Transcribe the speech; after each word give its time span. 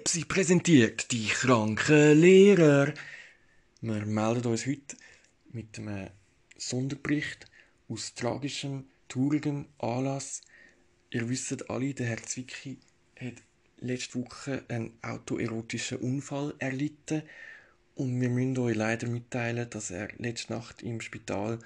Pepsi 0.00 0.24
präsentiert 0.24 1.12
die 1.12 1.26
kranken 1.26 2.18
Lehrer. 2.18 2.94
Wir 3.82 4.06
melden 4.06 4.46
uns 4.46 4.64
heute 4.64 4.96
mit 5.52 5.78
einem 5.78 6.08
Sonderbericht 6.56 7.44
aus 7.86 8.14
tragischem, 8.14 8.86
traurigem 9.08 9.66
Anlass. 9.76 10.40
Ihr 11.10 11.28
wisst 11.28 11.68
alle, 11.68 11.92
der 11.92 12.06
Herr 12.06 12.22
Zwicky 12.22 12.78
hat 13.20 13.34
letzte 13.80 14.24
Woche 14.24 14.64
einen 14.68 14.96
autoerotischen 15.02 15.98
Unfall 15.98 16.54
erlitten 16.60 17.22
und 17.94 18.18
wir 18.22 18.30
müssen 18.30 18.56
euch 18.56 18.76
leider 18.76 19.06
mitteilen, 19.06 19.68
dass 19.68 19.90
er 19.90 20.08
letzte 20.16 20.54
Nacht 20.54 20.82
im 20.82 21.02
Spital 21.02 21.58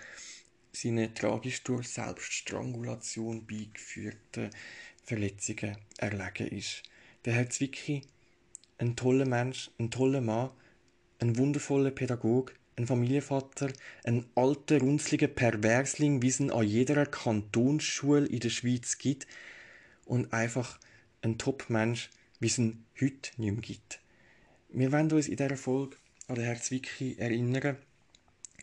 seine 0.73 1.14
tragisch 1.14 1.62
durch 1.62 1.87
Selbststrangulation 1.89 3.46
beigeführten 3.46 4.51
Verletzungen 5.05 5.77
erlegen 5.98 6.48
ist. 6.48 6.82
Der 7.27 7.35
Herr 7.35 7.48
Zwicky, 7.48 8.03
ein 8.79 8.96
toller 8.96 9.27
Mensch, 9.27 9.71
ein 9.79 9.91
toller 9.91 10.21
Mann, 10.21 10.51
ein 11.21 11.37
wundervoller 11.37 11.91
Pädagoge, 11.91 12.53
ein 12.77 12.87
Familienvater, 12.87 13.73
ein 14.05 14.27
alter, 14.35 14.81
runzliger 14.81 15.29
Perversling, 15.29 16.23
wie 16.23 16.29
es 16.29 16.41
ihn 16.41 16.51
an 16.51 16.67
jeder 16.67 17.07
Kantonsschule 17.07 18.27
in 18.27 18.41
der 18.41 18.51
Schweiz 18.51 18.99
gibt 18.99 19.27
und 20.05 20.32
einfach 20.32 20.79
ein 21.23 21.39
Top-Mensch, 21.39 22.11
wie 22.41 22.46
es 22.46 22.59
ihn 22.59 22.85
heute 23.01 23.31
nicht 23.37 23.53
mehr 23.53 23.63
gibt. 23.63 24.01
Wir 24.71 24.91
wollen 24.93 25.11
uns 25.13 25.29
in 25.29 25.37
dieser 25.37 25.57
Folge 25.57 25.96
an 26.27 26.35
den 26.35 26.45
Herrn 26.45 26.61
Zwicky 26.61 27.17
erinnern, 27.17 27.79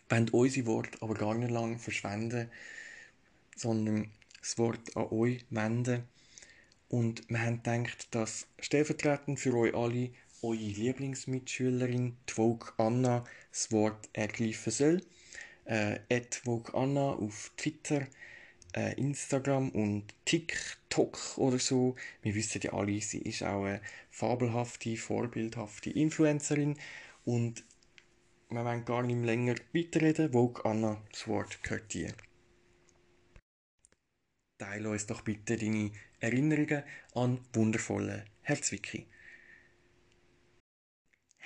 wollen 0.09 0.29
unsere 0.29 0.65
Worte 0.65 1.01
aber 1.01 1.13
gar 1.13 1.35
nicht 1.35 1.51
lang 1.51 1.79
verschwenden, 1.79 2.51
sondern 3.55 4.11
das 4.41 4.57
Wort 4.57 4.95
an 4.95 5.07
euch 5.11 5.45
wenden. 5.49 6.03
Und 6.91 7.23
wir 7.29 7.41
haben 7.41 7.63
gedacht, 7.63 8.13
dass 8.13 8.47
stellvertretend 8.59 9.39
für 9.39 9.55
euch 9.55 9.73
alle 9.73 10.09
eure 10.41 10.55
Lieblingsmitschülerin, 10.55 12.17
die 12.27 12.33
Vogue 12.33 12.67
Anna, 12.75 13.23
das 13.49 13.71
Wort 13.71 14.09
ergreifen 14.11 14.73
soll. 14.73 15.01
Äh, 15.63 15.99
Vogue 16.43 16.73
Anna 16.73 17.13
auf 17.13 17.53
Twitter, 17.55 18.07
äh, 18.75 18.93
Instagram 18.99 19.69
und 19.69 20.03
TikTok 20.25 21.37
oder 21.37 21.59
so. 21.59 21.95
Wir 22.23 22.35
wissen 22.35 22.59
ja 22.61 22.73
alle, 22.73 22.99
sie 22.99 23.19
ist 23.19 23.43
auch 23.43 23.63
eine 23.63 23.81
fabelhafte, 24.09 24.97
vorbildhafte 24.97 25.91
Influencerin 25.91 26.75
und 27.23 27.63
wir 28.49 28.65
wollen 28.65 28.83
gar 28.83 29.03
nicht 29.03 29.23
länger 29.23 29.55
weiterreden. 29.73 30.33
Vogue 30.33 30.65
Anna, 30.65 31.01
das 31.09 31.25
Wort 31.29 31.63
gehört 31.63 31.93
dir. 31.93 32.13
Teile 34.61 34.89
uns 34.91 35.07
doch 35.07 35.23
bitte 35.23 35.57
deine 35.57 35.89
Erinnerungen 36.19 36.83
an 37.15 37.39
wundervolle 37.53 38.25
Herr 38.43 38.61
Zwicky. 38.61 39.07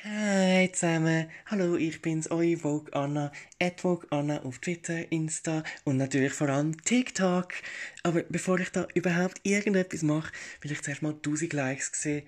Hi 0.03 0.69
zusammen, 0.73 1.29
hallo, 1.45 1.77
ich 1.77 2.01
bin's, 2.01 2.29
euer 2.29 2.57
Vogue 2.57 2.93
Anna, 2.93 3.31
at 3.57 3.79
Vogue 3.79 4.05
Anna 4.09 4.43
auf 4.43 4.59
Twitter, 4.59 5.09
Insta 5.13 5.63
und 5.85 5.95
natürlich 5.95 6.33
vor 6.33 6.49
allem 6.49 6.75
TikTok. 6.83 7.53
Aber 8.03 8.23
bevor 8.23 8.59
ich 8.59 8.69
da 8.71 8.85
überhaupt 8.95 9.39
irgendetwas 9.43 10.03
mache, 10.03 10.33
will 10.59 10.73
ich 10.73 10.81
zuerst 10.81 11.01
mal 11.01 11.13
1000 11.13 11.53
Likes 11.53 11.91
sehen. 11.93 12.27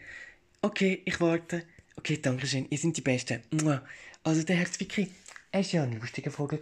Okay, 0.62 1.02
ich 1.04 1.20
warte. 1.20 1.64
Okay, 1.98 2.18
danke 2.22 2.48
schön, 2.48 2.66
ihr 2.70 2.78
seid 2.78 2.96
die 2.96 3.02
Besten. 3.02 3.42
Also 4.24 4.44
der 4.44 4.56
Herr 4.56 4.72
Zwicky, 4.72 5.12
er 5.52 5.60
war 5.60 5.70
ja 5.70 5.84
ein 5.84 6.00
lustiger 6.00 6.32
Vogel. 6.32 6.62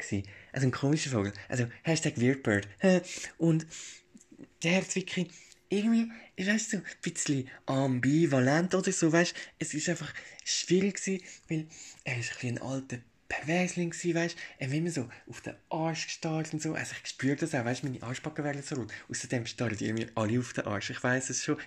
Also 0.52 0.66
ein 0.68 0.72
komischer 0.72 1.12
Vogel. 1.12 1.32
Also 1.48 1.68
Hashtag 1.84 2.20
Weirdbird. 2.20 2.68
Und 3.38 3.68
der 4.66 4.88
Zwicky, 4.88 5.28
irgendwie, 5.70 6.12
ich 6.36 6.48
weiß 6.48 6.72
so, 6.72 6.78
ein 6.78 6.84
bisschen 7.02 7.48
ambivalent 7.68 8.74
oder 8.74 8.92
so, 8.92 9.12
weißt 9.12 9.34
es 9.60 9.74
ist 9.74 9.90
einfach 9.90 10.12
schwierig 10.44 10.96
gewesen, 10.96 11.24
weil 11.48 11.68
er 12.04 12.20
ist 12.20 12.44
ein 12.44 12.58
ein 12.58 12.62
alter 12.62 12.98
Perversling 13.28 13.90
gewesen, 13.90 14.16
weißt 14.16 14.38
er 14.60 14.68
hat 14.68 14.74
immer 14.74 14.92
so 14.92 15.10
auf 15.28 15.42
den 15.42 15.56
Arsch 15.70 16.06
gestarrt 16.06 16.54
und 16.54 16.62
so, 16.62 16.74
also 16.74 16.94
ich 17.02 17.10
spüre 17.10 17.36
das 17.36 17.56
auch, 17.56 17.66
weißt 17.66 17.84
meine 17.84 18.02
Arschbacken 18.04 18.44
werden 18.44 18.62
so 18.62 18.76
rot, 18.76 18.92
außerdem 19.10 19.46
starren 19.46 19.78
die 19.78 19.86
irgendwie 19.86 20.08
alle 20.16 20.40
auf 20.40 20.54
den 20.54 20.66
Arsch, 20.66 20.92
ich 20.92 21.04
weiß 21.04 21.30
es 21.30 21.44
schon, 21.44 21.58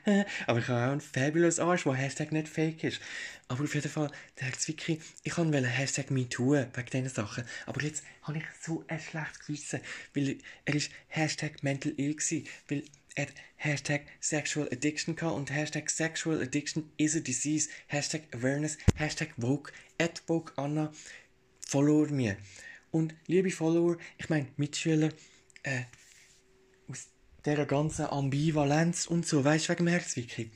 aber 0.47 0.61
ich 0.61 0.69
habe 0.69 0.87
auch 0.87 0.93
einen 0.93 1.01
fabulous 1.01 1.59
Arsch, 1.59 1.85
der 1.85 1.95
Hashtag 1.95 2.33
nicht 2.33 2.49
fake 2.49 2.85
ist, 2.85 3.01
aber 3.49 3.65
auf 3.65 3.75
jeden 3.75 3.91
Fall, 3.91 4.11
der 4.39 4.47
Herr 4.49 4.59
Zwickri, 4.59 5.01
ich 5.25 5.33
kann 5.33 5.53
wollen 5.53 5.65
Hashtag 5.65 6.11
MeToo 6.11 6.53
wegen 6.53 6.91
diesen 6.93 7.09
Sachen, 7.09 7.45
aber 7.67 7.83
jetzt 7.83 8.05
habe 8.23 8.39
ich 8.39 8.45
so 8.61 8.85
ein 8.87 9.01
schlechtes 9.01 9.47
Gewissen, 9.47 9.81
weil 10.15 10.39
er 10.65 10.75
ist 10.75 10.91
Hashtag 11.09 11.63
Mental 11.63 11.93
Ill 11.97 12.15
gewesen, 12.15 12.47
weil 12.69 12.85
at 13.17 13.33
Hashtag 13.57 14.03
Sexual 14.21 14.69
Addiction 14.71 15.17
gehabt 15.17 15.35
und 15.35 15.51
Hashtag 15.51 15.91
Sexual 15.91 16.41
Addiction 16.41 16.89
is 16.99 17.17
a 17.17 17.21
Disease, 17.21 17.69
Hashtag 17.89 18.23
Awareness, 18.33 18.79
Hashtag 18.97 19.31
Vogue, 19.37 19.73
at 19.99 20.23
Vogue 20.27 20.53
Anna, 20.57 20.93
follow 21.69 22.07
mir. 22.07 22.37
Und 22.91 23.15
liebe 23.29 23.51
Follower, 23.51 23.97
ich 24.17 24.29
meine 24.29 24.49
Mitschüler, 24.57 25.11
äh, 25.63 25.83
aus 26.89 27.07
dieser 27.47 27.67
ganzen 27.67 28.07
Ambivalenz 28.07 29.07
und 29.07 29.25
so, 29.25 29.45
weißt 29.45 29.69
du, 29.69 29.73
wegen 29.75 29.85
dem 29.85 29.93
Herzwickel. 29.93 30.51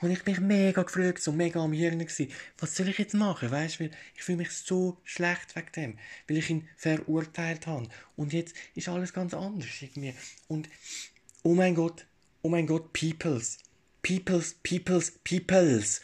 Und 0.00 0.10
ich 0.10 0.24
mich 0.24 0.40
mega 0.40 0.82
gefragt, 0.82 1.22
so 1.22 1.32
mega 1.32 1.62
am 1.62 1.72
Hirn 1.72 1.98
gewesen, 1.98 2.30
was 2.58 2.74
soll 2.74 2.88
ich 2.88 2.98
jetzt 2.98 3.14
machen, 3.14 3.50
weißt 3.50 3.80
du, 3.80 3.90
ich 4.14 4.22
fühle 4.22 4.38
mich 4.38 4.50
so 4.50 4.98
schlecht 5.04 5.54
wegen 5.56 5.72
dem, 5.76 5.98
weil 6.28 6.38
ich 6.38 6.50
ihn 6.50 6.68
verurteilt 6.76 7.66
habe. 7.66 7.88
Und 8.16 8.32
jetzt 8.32 8.54
ist 8.74 8.88
alles 8.88 9.12
ganz 9.12 9.34
anders 9.34 9.70
irgendwie. 9.80 10.14
Und 10.48 10.68
Oh 11.46 11.52
mein 11.52 11.74
Gott, 11.74 12.06
oh 12.40 12.48
mein 12.48 12.66
Gott, 12.66 12.94
Peoples. 12.94 13.58
Peoples, 14.00 14.54
Peoples, 14.62 15.10
Peoples. 15.24 16.00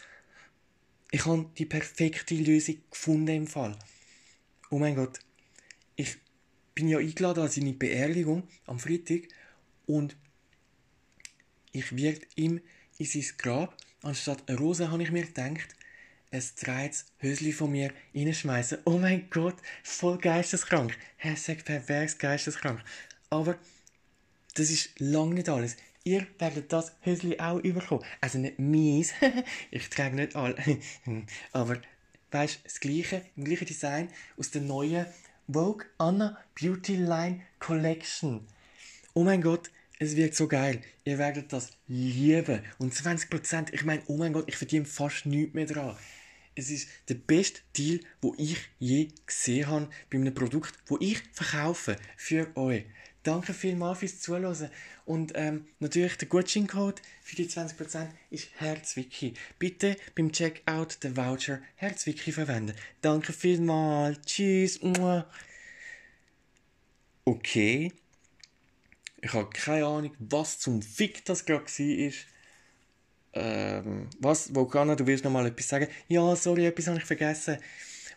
Ich 1.09 1.25
habe 1.25 1.49
die 1.57 1.65
perfekte 1.65 2.35
Lösung 2.35 2.75
gefunden 2.91 3.35
im 3.35 3.47
Fall. 3.47 3.75
Oh 4.73 4.79
mein 4.79 4.95
Gott, 4.95 5.19
ich 5.97 6.17
bin 6.73 6.87
ja 6.87 6.97
eingeladen 6.97 7.43
an 7.43 7.49
seine 7.49 7.73
Beerdigung 7.73 8.47
am 8.65 8.79
Freitag 8.79 9.27
und 9.85 10.15
ich 11.73 11.93
werde 11.97 12.21
ihm 12.37 12.61
in 12.97 13.05
sein 13.05 13.25
Grab, 13.37 13.75
anstatt 14.01 14.47
eine 14.47 14.57
Rose, 14.57 14.89
habe 14.89 15.03
ich 15.03 15.11
mir 15.11 15.25
gedacht, 15.25 15.75
ein 16.31 16.43
dreites 16.61 17.07
Hösli 17.17 17.51
von 17.51 17.71
mir 17.71 17.91
reinschmeißen. 18.15 18.77
Oh 18.85 18.97
mein 18.97 19.29
Gott, 19.29 19.57
voll 19.83 20.17
geisteskrank. 20.17 20.97
Hashtag 21.17 21.65
pervers 21.65 22.17
geisteskrank. 22.17 22.81
Aber 23.29 23.57
das 24.53 24.69
ist 24.69 24.97
lange 25.01 25.33
nicht 25.33 25.49
alles. 25.49 25.75
Ihr 26.05 26.25
werdet 26.39 26.71
das 26.71 26.93
Hösli 27.01 27.39
auch 27.39 27.59
überkommen. 27.59 28.05
Also 28.21 28.37
nicht 28.37 28.57
mies. 28.57 29.11
ich 29.71 29.89
trage 29.89 30.15
nicht 30.15 30.37
alle. 30.37 30.55
Aber 31.51 31.81
weißt 32.31 32.61
das 32.63 32.79
gleiche, 32.79 33.25
im 33.35 33.43
gleichen 33.43 33.65
Design 33.65 34.09
aus 34.37 34.51
der 34.51 34.61
neuen 34.61 35.05
Vogue 35.47 35.85
Anna 35.97 36.37
Beauty 36.59 36.95
Line 36.95 37.41
Collection. 37.59 38.47
Oh 39.13 39.23
mein 39.23 39.41
Gott, 39.41 39.69
es 39.99 40.15
wird 40.15 40.33
so 40.33 40.47
geil. 40.47 40.81
Ihr 41.03 41.17
werdet 41.17 41.53
das 41.53 41.77
lieben. 41.87 42.61
Und 42.79 42.93
20%, 42.93 43.73
ich 43.73 43.83
meine, 43.83 44.01
oh 44.07 44.17
mein 44.17 44.33
Gott, 44.33 44.45
ich 44.47 44.55
verdiene 44.55 44.85
fast 44.85 45.25
nichts 45.25 45.53
mehr 45.53 45.65
dran. 45.65 45.95
Es 46.55 46.69
ist 46.69 46.89
der 47.07 47.15
beste 47.15 47.61
Deal, 47.77 47.99
wo 48.21 48.33
ich 48.37 48.57
je 48.79 49.09
gesehen 49.25 49.67
habe 49.67 49.89
bei 50.09 50.17
einem 50.17 50.33
Produkt, 50.33 50.73
wo 50.87 50.97
ich 50.99 51.21
verkaufe 51.33 51.97
für 52.17 52.55
euch. 52.55 52.85
Danke 53.23 53.53
vielmals 53.53 53.99
fürs 53.99 54.19
Zuhören. 54.19 54.69
Und 55.05 55.33
ähm, 55.35 55.67
natürlich 55.79 56.17
der 56.17 56.27
Gutscheincode 56.27 57.01
für 57.21 57.35
die 57.35 57.47
20% 57.47 58.07
ist 58.29 58.49
Herzwiki. 58.57 59.33
Bitte 59.59 59.95
beim 60.15 60.31
Checkout 60.31 61.03
den 61.03 61.15
Voucher 61.15 61.59
Herzwiki 61.75 62.31
verwenden. 62.31 62.75
Danke 63.01 63.33
vielmals. 63.33 64.19
Tschüss. 64.25 64.79
Okay. 67.25 67.91
Ich 69.21 69.33
habe 69.33 69.49
keine 69.51 69.85
Ahnung, 69.85 70.15
was 70.17 70.59
zum 70.59 70.81
Fick 70.81 71.23
das 71.25 71.45
gerade 71.45 71.65
war. 71.65 72.11
Ähm, 73.33 74.09
was? 74.19 74.53
Volcana, 74.53 74.95
du 74.95 75.05
willst 75.05 75.23
noch 75.23 75.31
mal 75.31 75.45
etwas 75.45 75.67
sagen? 75.67 75.87
Ja, 76.07 76.35
sorry, 76.35 76.65
etwas 76.65 76.87
habe 76.87 76.97
ich 76.97 77.05
vergessen. 77.05 77.57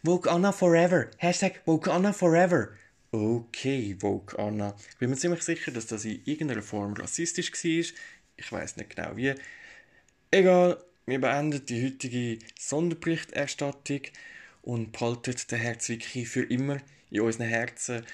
Volcana 0.02 0.50
Forever. 0.52 1.10
Hashtag 1.18 1.60
Volcana 1.66 2.12
Forever. 2.12 2.70
Okay, 3.14 3.94
Vogue 4.00 4.36
Anna. 4.40 4.74
Ich 4.90 4.96
bin 4.96 5.08
mir 5.08 5.16
ziemlich 5.16 5.44
sicher, 5.44 5.70
dass 5.70 5.86
das 5.86 6.04
in 6.04 6.20
irgendeiner 6.24 6.62
Form 6.62 6.94
rassistisch 6.94 7.52
war. 7.52 7.96
Ich 8.36 8.50
weiß 8.50 8.76
nicht 8.76 8.96
genau 8.96 9.16
wie. 9.16 9.32
Egal, 10.32 10.82
wir 11.06 11.20
beenden 11.20 11.64
die 11.64 11.84
heutige 11.84 12.44
Sonderberichterstattung 12.58 14.00
und 14.62 14.90
behalten 14.90 15.36
den 15.48 15.60
Herr 15.60 15.78
Zwicky 15.78 16.26
für 16.26 16.42
immer 16.42 16.78
in 17.12 17.20
unseren 17.20 17.46
Herzen. 17.46 18.04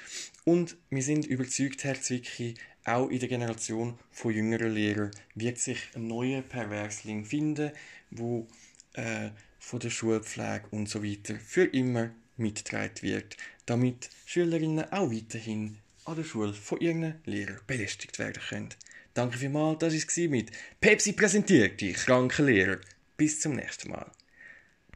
Und 0.45 0.77
wir 0.91 1.03
sind 1.03 1.25
überzeugt, 1.25 1.83
Herr 1.85 1.99
Zwicky, 1.99 2.57
auch 2.85 3.09
in 3.09 3.21
der 3.21 3.31
Generation 3.31 3.99
von 4.11 4.35
jüngeren 4.35 4.75
Lehrern 4.75 5.13
wird 5.35 5.57
sich 5.57 5.79
ein 5.95 6.09
neuer 6.09 6.43
Perversling 6.43 7.25
finden, 7.25 7.73
wo 8.11 8.47
äh, 8.93 9.31
von 9.59 9.81
der 9.81 9.89
Schulpflege 9.89 10.65
und 10.73 10.91
so 10.91 11.03
weiter 11.03 11.37
für 11.37 11.65
immer 11.65 12.11
mitgetragen 12.37 13.01
wird, 13.03 13.37
damit 13.71 14.11
Schülerinnen 14.27 14.93
auch 14.93 15.13
weiterhin 15.13 15.79
an 16.05 16.17
der 16.17 16.25
Schule 16.25 16.53
von 16.53 16.81
ihren 16.81 17.15
Lehrern 17.25 17.61
belästigt 17.69 18.19
werden 18.19 18.43
können. 18.49 18.69
Danke 19.15 19.39
vielmals, 19.39 19.79
das 19.79 19.95
war 19.95 20.29
mit 20.29 20.51
Pepsi 20.81 21.13
präsentiert, 21.13 21.81
die 21.81 21.93
kranken 21.93 22.47
Lehrer. 22.47 22.79
Bis 23.17 23.41
zum 23.41 23.55
nächsten 23.55 23.91
Mal. 23.91 24.11